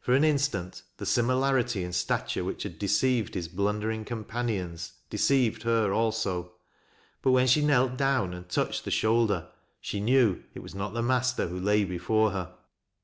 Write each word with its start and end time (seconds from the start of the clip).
For 0.00 0.14
an 0.16 0.24
instant, 0.24 0.82
the 0.96 1.06
similarity 1.06 1.84
in 1.84 1.92
stature 1.92 2.42
which 2.42 2.64
had 2.64 2.80
deceived 2.80 3.34
his 3.34 3.46
blundering 3.46 4.04
companions, 4.04 4.94
deceived 5.08 5.62
her 5.62 5.92
also; 5.92 6.54
but 7.22 7.30
when 7.30 7.46
she 7.46 7.64
knelt 7.64 7.96
down 7.96 8.34
and 8.34 8.48
touched 8.48 8.84
the 8.84 8.90
shoulder, 8.90 9.50
she 9.80 10.00
knew 10.00 10.42
it 10.52 10.64
was 10.64 10.74
not 10.74 10.94
the 10.94 11.00
master 11.02 11.46
who 11.46 11.60
lay 11.60 11.84
before 11.84 12.32
her. 12.32 12.54